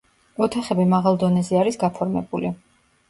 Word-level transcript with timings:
ოთახები 0.45 0.87
მაღალ 0.95 1.19
დონეზე 1.25 1.59
არის 1.61 1.79
გაფორმებული. 1.87 2.51